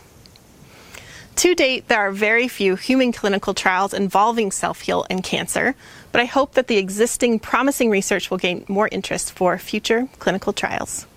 To 1.38 1.56
date, 1.56 1.88
there 1.88 2.00
are 2.00 2.12
very 2.12 2.48
few 2.48 2.76
human 2.76 3.12
clinical 3.12 3.54
trials 3.54 3.94
involving 3.94 4.52
self 4.52 4.82
heal 4.82 5.06
and 5.10 5.24
cancer, 5.24 5.76
but 6.14 6.22
I 6.22 6.26
hope 6.26 6.54
that 6.54 6.68
the 6.68 6.78
existing 6.78 7.40
promising 7.40 7.90
research 7.90 8.30
will 8.30 8.38
gain 8.38 8.64
more 8.70 8.88
interest 8.92 9.34
for 9.34 9.58
future 9.58 10.08
clinical 10.20 10.54
trials. 10.54 11.08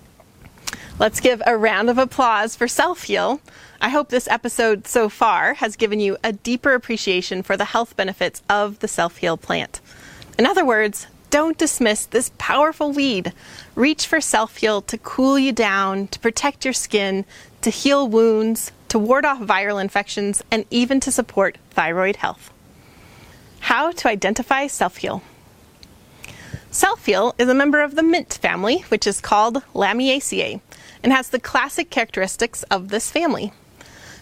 Let's 0.98 1.20
give 1.20 1.42
a 1.46 1.56
round 1.56 1.90
of 1.90 1.98
applause 1.98 2.56
for 2.56 2.66
Self 2.66 3.02
Heal. 3.02 3.42
I 3.78 3.90
hope 3.90 4.08
this 4.08 4.26
episode 4.26 4.86
so 4.86 5.10
far 5.10 5.52
has 5.54 5.76
given 5.76 6.00
you 6.00 6.16
a 6.24 6.32
deeper 6.32 6.72
appreciation 6.72 7.42
for 7.42 7.58
the 7.58 7.66
health 7.66 7.94
benefits 7.94 8.42
of 8.48 8.78
the 8.78 8.88
Self 8.88 9.18
Heal 9.18 9.36
plant. 9.36 9.82
In 10.38 10.46
other 10.46 10.64
words, 10.64 11.06
don't 11.28 11.58
dismiss 11.58 12.06
this 12.06 12.32
powerful 12.38 12.92
weed. 12.92 13.34
Reach 13.74 14.06
for 14.06 14.22
Self 14.22 14.56
Heal 14.56 14.80
to 14.80 14.96
cool 14.96 15.38
you 15.38 15.52
down, 15.52 16.08
to 16.08 16.18
protect 16.18 16.64
your 16.64 16.72
skin, 16.72 17.26
to 17.60 17.68
heal 17.68 18.08
wounds, 18.08 18.72
to 18.88 18.98
ward 18.98 19.26
off 19.26 19.40
viral 19.40 19.78
infections, 19.78 20.42
and 20.50 20.64
even 20.70 21.00
to 21.00 21.12
support 21.12 21.58
thyroid 21.72 22.16
health. 22.16 22.50
How 23.66 23.90
to 23.90 24.08
identify 24.08 24.68
Self 24.68 24.98
Heal. 24.98 25.24
Self 26.70 27.04
Heal 27.04 27.34
is 27.36 27.48
a 27.48 27.54
member 27.54 27.82
of 27.82 27.96
the 27.96 28.02
mint 28.04 28.34
family, 28.34 28.84
which 28.90 29.08
is 29.08 29.20
called 29.20 29.60
Lamiaceae, 29.74 30.60
and 31.02 31.12
has 31.12 31.30
the 31.30 31.40
classic 31.40 31.90
characteristics 31.90 32.62
of 32.70 32.90
this 32.90 33.10
family. 33.10 33.52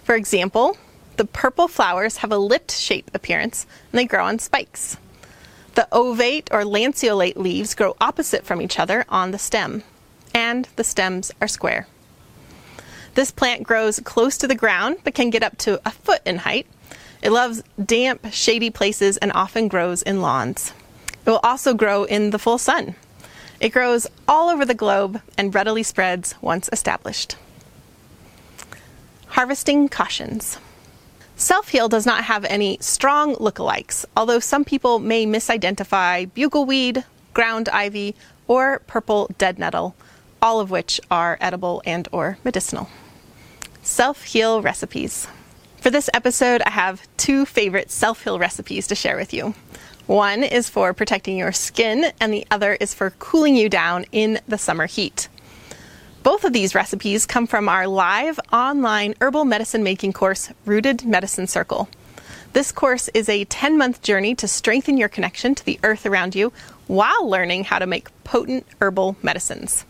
For 0.02 0.14
example, 0.14 0.78
the 1.18 1.26
purple 1.26 1.68
flowers 1.68 2.16
have 2.16 2.32
a 2.32 2.38
lipped 2.38 2.72
shape 2.72 3.10
appearance 3.12 3.66
and 3.92 3.98
they 3.98 4.06
grow 4.06 4.24
on 4.24 4.38
spikes. 4.38 4.96
The 5.74 5.88
ovate 5.92 6.48
or 6.50 6.64
lanceolate 6.64 7.36
leaves 7.36 7.74
grow 7.74 7.96
opposite 8.00 8.46
from 8.46 8.62
each 8.62 8.78
other 8.78 9.04
on 9.10 9.30
the 9.30 9.38
stem, 9.38 9.82
and 10.32 10.66
the 10.76 10.84
stems 10.84 11.30
are 11.42 11.48
square. 11.48 11.86
This 13.12 13.30
plant 13.30 13.62
grows 13.64 14.00
close 14.00 14.38
to 14.38 14.48
the 14.48 14.54
ground 14.54 15.00
but 15.04 15.12
can 15.12 15.28
get 15.28 15.42
up 15.42 15.58
to 15.58 15.82
a 15.86 15.90
foot 15.90 16.22
in 16.24 16.38
height. 16.38 16.66
It 17.24 17.32
loves 17.32 17.62
damp, 17.82 18.26
shady 18.32 18.68
places 18.68 19.16
and 19.16 19.32
often 19.32 19.66
grows 19.66 20.02
in 20.02 20.20
lawns. 20.20 20.74
It 21.24 21.30
will 21.30 21.40
also 21.42 21.72
grow 21.72 22.04
in 22.04 22.30
the 22.30 22.38
full 22.38 22.58
sun. 22.58 22.96
It 23.60 23.70
grows 23.70 24.06
all 24.28 24.50
over 24.50 24.66
the 24.66 24.74
globe 24.74 25.22
and 25.38 25.54
readily 25.54 25.82
spreads 25.82 26.34
once 26.42 26.68
established. 26.70 27.36
Harvesting 29.28 29.88
cautions. 29.88 30.58
Self 31.34 31.68
Heal 31.70 31.88
does 31.88 32.04
not 32.04 32.24
have 32.24 32.44
any 32.44 32.76
strong 32.82 33.34
lookalikes, 33.36 34.04
although 34.14 34.38
some 34.38 34.64
people 34.64 34.98
may 34.98 35.24
misidentify 35.24 36.30
bugleweed, 36.30 37.04
ground 37.32 37.70
ivy, 37.70 38.14
or 38.46 38.80
purple 38.80 39.30
dead 39.38 39.58
nettle, 39.58 39.96
all 40.42 40.60
of 40.60 40.70
which 40.70 41.00
are 41.10 41.38
edible 41.40 41.80
and 41.86 42.06
or 42.12 42.36
medicinal. 42.44 42.90
Self 43.82 44.24
Heal 44.24 44.60
recipes. 44.60 45.26
For 45.84 45.90
this 45.90 46.08
episode, 46.14 46.62
I 46.64 46.70
have 46.70 47.06
two 47.18 47.44
favorite 47.44 47.90
self 47.90 48.24
heal 48.24 48.38
recipes 48.38 48.86
to 48.86 48.94
share 48.94 49.18
with 49.18 49.34
you. 49.34 49.52
One 50.06 50.42
is 50.42 50.70
for 50.70 50.94
protecting 50.94 51.36
your 51.36 51.52
skin, 51.52 52.10
and 52.18 52.32
the 52.32 52.46
other 52.50 52.72
is 52.80 52.94
for 52.94 53.10
cooling 53.10 53.54
you 53.54 53.68
down 53.68 54.06
in 54.10 54.40
the 54.48 54.56
summer 54.56 54.86
heat. 54.86 55.28
Both 56.22 56.44
of 56.44 56.54
these 56.54 56.74
recipes 56.74 57.26
come 57.26 57.46
from 57.46 57.68
our 57.68 57.86
live 57.86 58.40
online 58.50 59.14
herbal 59.20 59.44
medicine 59.44 59.82
making 59.82 60.14
course, 60.14 60.48
Rooted 60.64 61.04
Medicine 61.04 61.46
Circle. 61.46 61.90
This 62.54 62.72
course 62.72 63.08
is 63.08 63.28
a 63.28 63.44
10 63.44 63.76
month 63.76 64.00
journey 64.00 64.34
to 64.36 64.48
strengthen 64.48 64.96
your 64.96 65.10
connection 65.10 65.54
to 65.54 65.66
the 65.66 65.78
earth 65.82 66.06
around 66.06 66.34
you 66.34 66.50
while 66.86 67.28
learning 67.28 67.64
how 67.64 67.78
to 67.78 67.86
make 67.86 68.08
potent 68.24 68.64
herbal 68.80 69.18
medicines. 69.22 69.84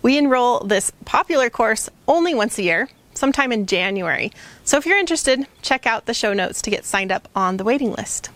We 0.00 0.16
enroll 0.16 0.60
this 0.60 0.92
popular 1.04 1.50
course 1.50 1.90
only 2.06 2.36
once 2.36 2.56
a 2.56 2.62
year, 2.62 2.88
sometime 3.14 3.52
in 3.52 3.66
January. 3.66 4.32
So 4.64 4.76
if 4.76 4.86
you're 4.86 4.98
interested, 4.98 5.46
check 5.62 5.86
out 5.86 6.06
the 6.06 6.14
show 6.14 6.32
notes 6.32 6.60
to 6.62 6.70
get 6.70 6.84
signed 6.84 7.12
up 7.12 7.28
on 7.34 7.56
the 7.56 7.64
waiting 7.64 7.92
list. 7.92 8.30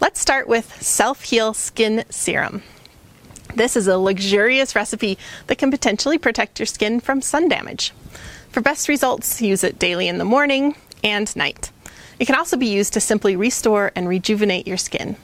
Let's 0.00 0.20
start 0.20 0.48
with 0.48 0.82
Self 0.82 1.22
Heal 1.24 1.54
Skin 1.54 2.04
Serum. 2.10 2.62
This 3.54 3.76
is 3.76 3.86
a 3.86 3.98
luxurious 3.98 4.74
recipe 4.74 5.16
that 5.46 5.58
can 5.58 5.70
potentially 5.70 6.18
protect 6.18 6.58
your 6.58 6.66
skin 6.66 7.00
from 7.00 7.22
sun 7.22 7.48
damage. 7.48 7.92
For 8.50 8.60
best 8.60 8.88
results, 8.88 9.40
use 9.40 9.64
it 9.64 9.78
daily 9.78 10.08
in 10.08 10.18
the 10.18 10.24
morning 10.24 10.76
and 11.02 11.34
night. 11.36 11.70
It 12.18 12.26
can 12.26 12.34
also 12.34 12.56
be 12.56 12.66
used 12.66 12.92
to 12.94 13.00
simply 13.00 13.36
restore 13.36 13.92
and 13.94 14.08
rejuvenate 14.08 14.66
your 14.66 14.76
skin. 14.76 15.16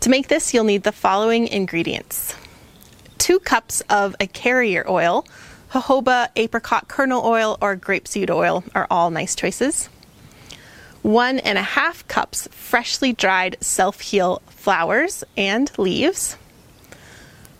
To 0.00 0.10
make 0.10 0.28
this, 0.28 0.52
you'll 0.52 0.64
need 0.64 0.82
the 0.82 0.92
following 0.92 1.46
ingredients 1.46 2.34
two 3.22 3.38
cups 3.38 3.82
of 3.88 4.16
a 4.18 4.26
carrier 4.26 4.84
oil, 4.88 5.24
jojoba, 5.72 6.28
apricot 6.36 6.88
kernel 6.88 7.24
oil, 7.24 7.56
or 7.60 7.76
grapeseed 7.76 8.30
oil 8.30 8.62
are 8.74 8.86
all 8.90 9.10
nice 9.10 9.34
choices. 9.34 9.88
One 11.02 11.38
and 11.40 11.58
a 11.58 11.62
half 11.62 12.06
cups 12.08 12.46
freshly 12.52 13.12
dried 13.12 13.56
self 13.60 14.00
heal 14.00 14.42
flowers 14.48 15.24
and 15.36 15.70
leaves. 15.78 16.36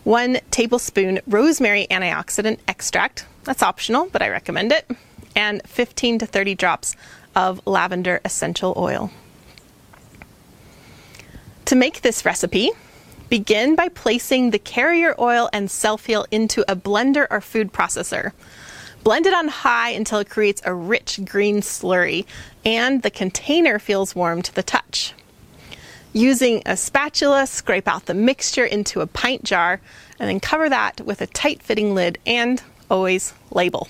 One 0.05 0.39
tablespoon 0.51 1.21
rosemary 1.27 1.87
antioxidant 1.91 2.59
extract. 2.69 3.27
That's 3.45 3.63
optional, 3.63 4.09
but 4.13 4.23
I 4.23 4.29
recommend 4.29 4.73
it. 4.73 4.89
And 5.35 5.63
15 5.67 6.21
to 6.21 6.27
30 6.27 6.55
drops 6.55 6.95
of 7.35 7.61
lavender 7.67 8.21
essential 8.25 8.75
oil. 8.77 9.11
To 11.67 11.75
make 11.75 12.03
this 12.03 12.25
recipe, 12.25 12.71
Begin 13.33 13.77
by 13.77 13.89
placing 13.89 14.51
the 14.51 14.59
carrier 14.59 15.15
oil 15.19 15.49
and 15.55 15.71
self 15.71 16.05
heal 16.05 16.27
into 16.31 16.71
a 16.71 16.77
blender 16.77 17.27
or 17.31 17.41
food 17.41 17.73
processor. 17.73 18.33
Blend 19.05 19.25
it 19.25 19.33
on 19.33 19.49
high 19.49 19.89
until 19.89 20.19
it 20.19 20.29
creates 20.29 20.61
a 20.67 20.75
rich 20.75 21.19
green 21.25 21.63
slurry 21.63 22.27
and 22.63 23.01
the 23.01 23.11
container 23.11 23.79
feels 23.79 24.15
warm 24.15 24.43
to 24.43 24.55
the 24.55 24.63
touch. 24.63 25.15
Using 26.13 26.61
a 26.67 26.77
spatula, 26.77 27.47
scrape 27.47 27.89
out 27.89 28.05
the 28.05 28.13
mixture 28.13 28.67
into 28.67 29.01
a 29.01 29.07
pint 29.07 29.45
jar 29.45 29.81
and 30.21 30.29
then 30.29 30.39
cover 30.39 30.69
that 30.69 31.01
with 31.01 31.23
a 31.23 31.27
tight 31.27 31.63
fitting 31.63 31.95
lid 31.95 32.19
and 32.27 32.63
always 32.91 33.33
label. 33.51 33.89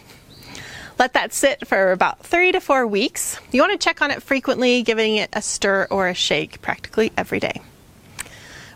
Let 1.01 1.15
that 1.15 1.33
sit 1.33 1.67
for 1.67 1.91
about 1.91 2.25
three 2.25 2.53
to 2.53 2.61
four 2.61 2.87
weeks. 2.87 3.41
You 3.51 3.61
want 3.61 3.73
to 3.73 3.85
check 3.85 4.03
on 4.03 4.13
it 4.13 4.23
frequently, 4.23 4.85
giving 4.85 5.17
it 5.17 5.31
a 5.33 5.43
stir 5.43 5.89
or 5.91 6.07
a 6.07 6.15
shake 6.15 6.63
practically 6.63 7.11
every 7.17 7.41
day. 7.41 7.61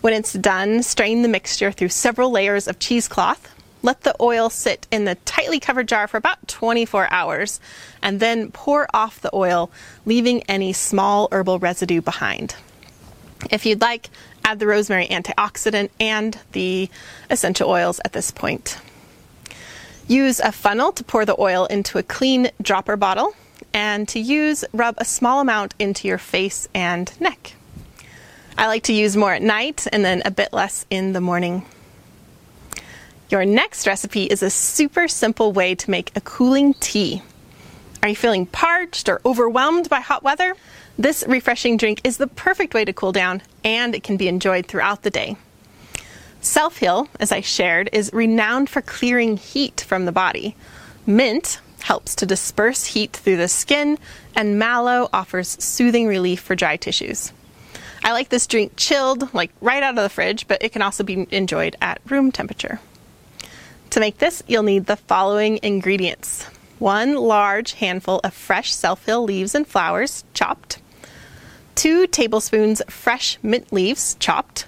When 0.06 0.14
it's 0.14 0.34
done, 0.34 0.84
strain 0.84 1.22
the 1.22 1.28
mixture 1.28 1.72
through 1.72 1.88
several 1.88 2.30
layers 2.30 2.68
of 2.68 2.78
cheesecloth. 2.78 3.52
Let 3.82 4.02
the 4.02 4.14
oil 4.20 4.50
sit 4.50 4.86
in 4.92 5.04
the 5.04 5.16
tightly 5.24 5.58
covered 5.58 5.88
jar 5.88 6.06
for 6.06 6.16
about 6.16 6.46
24 6.46 7.10
hours, 7.10 7.58
and 8.04 8.20
then 8.20 8.52
pour 8.52 8.86
off 8.94 9.20
the 9.20 9.34
oil, 9.34 9.68
leaving 10.04 10.44
any 10.44 10.72
small 10.72 11.26
herbal 11.32 11.58
residue 11.58 12.00
behind. 12.00 12.54
If 13.50 13.66
you'd 13.66 13.80
like, 13.80 14.08
add 14.44 14.60
the 14.60 14.68
rosemary 14.68 15.08
antioxidant 15.08 15.90
and 15.98 16.38
the 16.52 16.88
essential 17.28 17.68
oils 17.68 17.98
at 18.04 18.12
this 18.12 18.30
point. 18.30 18.78
Use 20.06 20.38
a 20.38 20.52
funnel 20.52 20.92
to 20.92 21.02
pour 21.02 21.24
the 21.24 21.34
oil 21.36 21.66
into 21.66 21.98
a 21.98 22.04
clean 22.04 22.52
dropper 22.62 22.96
bottle, 22.96 23.34
and 23.74 24.06
to 24.10 24.20
use, 24.20 24.64
rub 24.72 24.94
a 24.98 25.04
small 25.04 25.40
amount 25.40 25.74
into 25.80 26.06
your 26.06 26.18
face 26.18 26.68
and 26.72 27.20
neck. 27.20 27.54
I 28.58 28.68
like 28.68 28.84
to 28.84 28.94
use 28.94 29.16
more 29.16 29.34
at 29.34 29.42
night 29.42 29.86
and 29.92 30.02
then 30.02 30.22
a 30.24 30.30
bit 30.30 30.52
less 30.52 30.86
in 30.88 31.12
the 31.12 31.20
morning. 31.20 31.66
Your 33.28 33.44
next 33.44 33.86
recipe 33.86 34.24
is 34.24 34.42
a 34.42 34.48
super 34.48 35.08
simple 35.08 35.52
way 35.52 35.74
to 35.74 35.90
make 35.90 36.10
a 36.16 36.22
cooling 36.22 36.72
tea. 36.74 37.22
Are 38.02 38.08
you 38.08 38.16
feeling 38.16 38.46
parched 38.46 39.10
or 39.10 39.20
overwhelmed 39.26 39.90
by 39.90 40.00
hot 40.00 40.22
weather? 40.22 40.54
This 40.98 41.22
refreshing 41.28 41.76
drink 41.76 42.00
is 42.02 42.16
the 42.16 42.28
perfect 42.28 42.72
way 42.72 42.86
to 42.86 42.94
cool 42.94 43.12
down 43.12 43.42
and 43.62 43.94
it 43.94 44.02
can 44.02 44.16
be 44.16 44.28
enjoyed 44.28 44.66
throughout 44.66 45.02
the 45.02 45.10
day. 45.10 45.36
Self 46.40 46.78
Heal, 46.78 47.08
as 47.20 47.32
I 47.32 47.42
shared, 47.42 47.90
is 47.92 48.10
renowned 48.14 48.70
for 48.70 48.80
clearing 48.80 49.36
heat 49.36 49.82
from 49.82 50.06
the 50.06 50.12
body. 50.12 50.56
Mint 51.04 51.60
helps 51.82 52.14
to 52.16 52.26
disperse 52.26 52.86
heat 52.86 53.12
through 53.12 53.36
the 53.36 53.48
skin, 53.48 53.98
and 54.34 54.58
mallow 54.58 55.08
offers 55.12 55.62
soothing 55.62 56.06
relief 56.06 56.40
for 56.40 56.54
dry 56.54 56.76
tissues. 56.76 57.32
I 58.06 58.12
like 58.12 58.28
this 58.28 58.46
drink 58.46 58.74
chilled, 58.76 59.34
like 59.34 59.50
right 59.60 59.82
out 59.82 59.98
of 59.98 60.02
the 60.04 60.08
fridge, 60.08 60.46
but 60.46 60.62
it 60.62 60.70
can 60.70 60.80
also 60.80 61.02
be 61.02 61.26
enjoyed 61.32 61.74
at 61.82 62.00
room 62.08 62.30
temperature. 62.30 62.78
To 63.90 63.98
make 63.98 64.18
this, 64.18 64.44
you'll 64.46 64.62
need 64.62 64.86
the 64.86 64.94
following 64.94 65.58
ingredients. 65.60 66.44
One 66.78 67.16
large 67.16 67.72
handful 67.72 68.20
of 68.22 68.32
fresh 68.32 68.72
self 68.72 69.04
heal 69.06 69.24
leaves 69.24 69.56
and 69.56 69.66
flowers, 69.66 70.22
chopped, 70.34 70.78
two 71.74 72.06
tablespoons 72.06 72.80
fresh 72.88 73.38
mint 73.42 73.72
leaves, 73.72 74.14
chopped, 74.20 74.66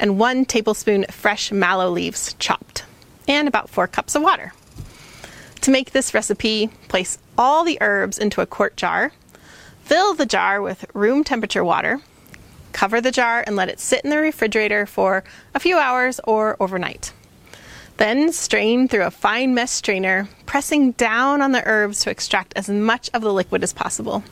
and 0.00 0.18
one 0.18 0.44
tablespoon 0.44 1.06
fresh 1.12 1.52
mallow 1.52 1.88
leaves, 1.88 2.34
chopped, 2.40 2.84
and 3.28 3.46
about 3.46 3.70
four 3.70 3.86
cups 3.86 4.16
of 4.16 4.22
water. 4.22 4.52
To 5.60 5.70
make 5.70 5.92
this 5.92 6.12
recipe, 6.12 6.70
place 6.88 7.18
all 7.38 7.62
the 7.62 7.78
herbs 7.80 8.18
into 8.18 8.40
a 8.40 8.46
quart 8.46 8.76
jar, 8.76 9.12
fill 9.84 10.14
the 10.14 10.26
jar 10.26 10.60
with 10.60 10.84
room 10.92 11.22
temperature 11.22 11.62
water, 11.62 12.00
cover 12.74 13.00
the 13.00 13.10
jar 13.10 13.42
and 13.46 13.56
let 13.56 13.70
it 13.70 13.80
sit 13.80 14.04
in 14.04 14.10
the 14.10 14.18
refrigerator 14.18 14.84
for 14.84 15.24
a 15.54 15.60
few 15.60 15.78
hours 15.78 16.20
or 16.24 16.58
overnight. 16.60 17.14
Then 17.96 18.32
strain 18.32 18.88
through 18.88 19.04
a 19.04 19.10
fine 19.10 19.54
mesh 19.54 19.70
strainer, 19.70 20.28
pressing 20.44 20.92
down 20.92 21.40
on 21.40 21.52
the 21.52 21.66
herbs 21.66 22.00
to 22.00 22.10
extract 22.10 22.52
as 22.56 22.68
much 22.68 23.08
of 23.14 23.22
the 23.22 23.32
liquid 23.32 23.62
as 23.62 23.72
possible. 23.72 24.22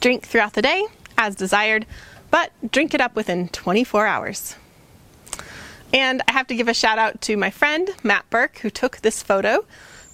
Drink 0.00 0.26
throughout 0.26 0.52
the 0.52 0.60
day 0.60 0.84
as 1.16 1.34
desired, 1.36 1.86
but 2.30 2.50
drink 2.70 2.92
it 2.92 3.00
up 3.00 3.14
within 3.14 3.48
24 3.48 4.06
hours. 4.06 4.56
And 5.94 6.20
I 6.26 6.32
have 6.32 6.48
to 6.48 6.54
give 6.54 6.68
a 6.68 6.74
shout 6.74 6.98
out 6.98 7.20
to 7.22 7.36
my 7.36 7.50
friend 7.50 7.88
Matt 8.02 8.28
Burke 8.28 8.58
who 8.58 8.70
took 8.70 8.98
this 8.98 9.22
photo 9.22 9.64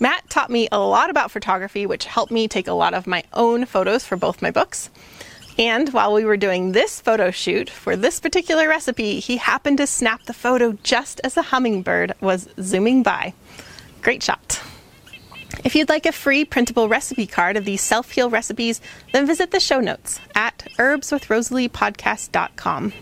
Matt 0.00 0.30
taught 0.30 0.48
me 0.48 0.68
a 0.70 0.78
lot 0.78 1.10
about 1.10 1.32
photography, 1.32 1.84
which 1.84 2.04
helped 2.04 2.30
me 2.30 2.46
take 2.46 2.68
a 2.68 2.72
lot 2.72 2.94
of 2.94 3.08
my 3.08 3.24
own 3.32 3.66
photos 3.66 4.04
for 4.04 4.16
both 4.16 4.40
my 4.40 4.52
books. 4.52 4.90
And 5.58 5.92
while 5.92 6.14
we 6.14 6.24
were 6.24 6.36
doing 6.36 6.70
this 6.70 7.00
photo 7.00 7.32
shoot 7.32 7.68
for 7.68 7.96
this 7.96 8.20
particular 8.20 8.68
recipe, 8.68 9.18
he 9.18 9.38
happened 9.38 9.78
to 9.78 9.88
snap 9.88 10.22
the 10.22 10.32
photo 10.32 10.78
just 10.84 11.20
as 11.24 11.36
a 11.36 11.42
hummingbird 11.42 12.14
was 12.20 12.48
zooming 12.60 13.02
by. 13.02 13.34
Great 14.00 14.22
shot. 14.22 14.62
If 15.64 15.74
you'd 15.74 15.88
like 15.88 16.06
a 16.06 16.12
free 16.12 16.44
printable 16.44 16.88
recipe 16.88 17.26
card 17.26 17.56
of 17.56 17.64
these 17.64 17.80
self 17.80 18.12
heal 18.12 18.30
recipes, 18.30 18.80
then 19.12 19.26
visit 19.26 19.50
the 19.50 19.58
show 19.58 19.80
notes 19.80 20.20
at 20.34 20.68
herbswithrosaleepodcast.com. 20.78 22.92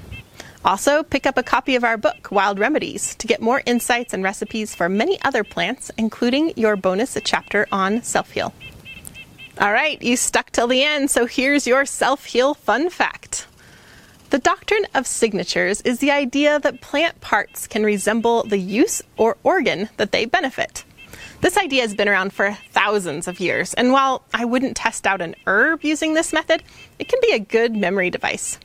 Also, 0.64 1.02
pick 1.02 1.26
up 1.26 1.36
a 1.36 1.42
copy 1.42 1.74
of 1.76 1.84
our 1.84 1.98
book, 1.98 2.28
Wild 2.30 2.58
Remedies, 2.58 3.14
to 3.16 3.26
get 3.26 3.42
more 3.42 3.60
insights 3.66 4.14
and 4.14 4.24
recipes 4.24 4.74
for 4.74 4.88
many 4.88 5.20
other 5.22 5.44
plants, 5.44 5.90
including 5.98 6.54
your 6.56 6.76
bonus 6.76 7.18
chapter 7.22 7.68
on 7.70 8.02
self 8.02 8.30
heal. 8.30 8.54
All 9.58 9.72
right, 9.72 10.00
you 10.02 10.18
stuck 10.18 10.50
till 10.50 10.66
the 10.66 10.82
end, 10.82 11.10
so 11.10 11.24
here's 11.24 11.66
your 11.66 11.86
self 11.86 12.26
heal 12.26 12.52
fun 12.52 12.90
fact. 12.90 13.46
The 14.28 14.38
doctrine 14.38 14.86
of 14.94 15.06
signatures 15.06 15.80
is 15.80 15.98
the 15.98 16.10
idea 16.10 16.60
that 16.60 16.82
plant 16.82 17.22
parts 17.22 17.66
can 17.66 17.82
resemble 17.82 18.42
the 18.42 18.58
use 18.58 19.00
or 19.16 19.38
organ 19.42 19.88
that 19.96 20.12
they 20.12 20.26
benefit. 20.26 20.84
This 21.40 21.56
idea 21.56 21.80
has 21.80 21.94
been 21.94 22.08
around 22.08 22.34
for 22.34 22.52
thousands 22.70 23.28
of 23.28 23.40
years, 23.40 23.72
and 23.72 23.92
while 23.92 24.22
I 24.34 24.44
wouldn't 24.44 24.76
test 24.76 25.06
out 25.06 25.22
an 25.22 25.34
herb 25.46 25.84
using 25.84 26.12
this 26.12 26.34
method, 26.34 26.62
it 26.98 27.08
can 27.08 27.20
be 27.22 27.32
a 27.32 27.38
good 27.38 27.74
memory 27.74 28.10
device. 28.10 28.58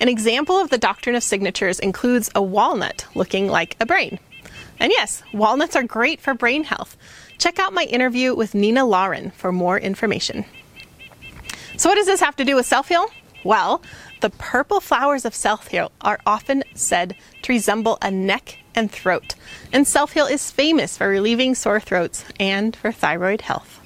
An 0.00 0.08
example 0.08 0.60
of 0.60 0.70
the 0.70 0.78
doctrine 0.78 1.16
of 1.16 1.24
signatures 1.24 1.80
includes 1.80 2.30
a 2.36 2.42
walnut 2.42 3.04
looking 3.16 3.48
like 3.48 3.76
a 3.80 3.86
brain. 3.86 4.20
And 4.80 4.90
yes, 4.90 5.22
walnuts 5.32 5.76
are 5.76 5.82
great 5.82 6.20
for 6.20 6.34
brain 6.34 6.64
health. 6.64 6.96
Check 7.38 7.58
out 7.58 7.74
my 7.74 7.84
interview 7.84 8.34
with 8.34 8.54
Nina 8.54 8.84
Lauren 8.84 9.30
for 9.30 9.52
more 9.52 9.78
information. 9.78 10.46
So, 11.76 11.90
what 11.90 11.96
does 11.96 12.06
this 12.06 12.20
have 12.20 12.36
to 12.36 12.44
do 12.44 12.56
with 12.56 12.66
self 12.66 12.88
heal? 12.88 13.06
Well, 13.44 13.82
the 14.20 14.30
purple 14.30 14.80
flowers 14.80 15.24
of 15.24 15.34
self 15.34 15.68
heal 15.68 15.92
are 16.00 16.18
often 16.26 16.64
said 16.74 17.14
to 17.42 17.52
resemble 17.52 17.98
a 18.02 18.10
neck 18.10 18.58
and 18.74 18.90
throat, 18.90 19.34
and 19.72 19.86
self 19.86 20.12
heal 20.12 20.26
is 20.26 20.50
famous 20.50 20.96
for 20.96 21.08
relieving 21.08 21.54
sore 21.54 21.80
throats 21.80 22.24
and 22.38 22.74
for 22.74 22.90
thyroid 22.90 23.42
health. 23.42 23.80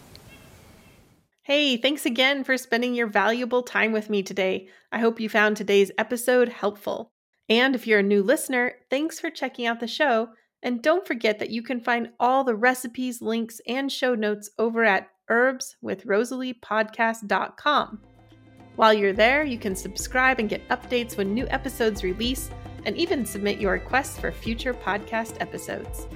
Hey, 1.43 1.77
thanks 1.77 2.07
again 2.07 2.43
for 2.43 2.57
spending 2.57 2.95
your 2.95 3.07
valuable 3.07 3.63
time 3.63 3.93
with 3.93 4.09
me 4.09 4.23
today. 4.23 4.69
I 4.91 5.01
hope 5.01 5.21
you 5.21 5.29
found 5.29 5.57
today's 5.57 5.91
episode 5.99 6.49
helpful. 6.49 7.13
And 7.49 7.75
if 7.75 7.87
you're 7.87 7.99
a 7.99 8.03
new 8.03 8.23
listener, 8.23 8.75
thanks 8.89 9.21
for 9.21 9.29
checking 9.29 9.67
out 9.67 9.81
the 9.81 9.87
show. 9.87 10.31
And 10.65 10.83
don't 10.83 11.07
forget 11.07 11.39
that 11.39 11.51
you 11.51 11.63
can 11.63 11.79
find 11.79 12.09
all 12.19 12.43
the 12.43 12.57
recipes, 12.57 13.23
links, 13.23 13.61
and 13.69 13.93
show 13.93 14.15
notes 14.15 14.51
over 14.59 14.83
at 14.83 15.11
herbswithrosaleepodcast.com. 15.31 18.01
While 18.77 18.95
you're 18.95 19.13
there, 19.13 19.45
you 19.45 19.59
can 19.59 19.77
subscribe 19.77 20.41
and 20.41 20.49
get 20.49 20.69
updates 20.69 21.17
when 21.17 21.33
new 21.33 21.47
episodes 21.49 22.03
release 22.03 22.51
and 22.87 22.97
even 22.97 23.25
submit 23.25 23.61
your 23.61 23.73
requests 23.73 24.19
for 24.19 24.33
future 24.33 24.75
podcast 24.75 25.41
episodes. 25.41 26.09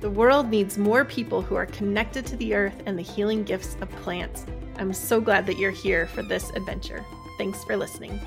The 0.00 0.10
world 0.10 0.48
needs 0.48 0.78
more 0.78 1.04
people 1.04 1.42
who 1.42 1.56
are 1.56 1.66
connected 1.66 2.24
to 2.26 2.36
the 2.36 2.54
earth 2.54 2.82
and 2.86 2.96
the 2.96 3.02
healing 3.02 3.42
gifts 3.44 3.76
of 3.80 3.90
plants. 3.90 4.46
I'm 4.76 4.92
so 4.92 5.20
glad 5.20 5.44
that 5.46 5.58
you're 5.58 5.72
here 5.72 6.06
for 6.06 6.22
this 6.22 6.50
adventure. 6.50 7.04
Thanks 7.36 7.64
for 7.64 7.76
listening. 7.76 8.20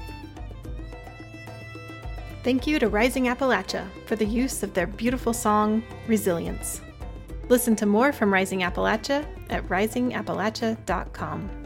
Thank 2.44 2.66
you 2.66 2.80
to 2.80 2.90
Rising 2.90 3.26
Appalachia 3.26 3.88
for 4.08 4.16
the 4.16 4.26
use 4.26 4.64
of 4.64 4.74
their 4.74 4.88
beautiful 4.88 5.32
song, 5.32 5.84
Resilience. 6.08 6.82
Listen 7.50 7.76
to 7.76 7.86
more 7.86 8.12
from 8.12 8.34
Rising 8.34 8.62
Appalachia 8.62 9.28
at 9.52 9.68
risingappalachia.com. 9.68 11.61